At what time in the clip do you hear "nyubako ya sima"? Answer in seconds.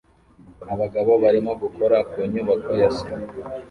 2.31-3.27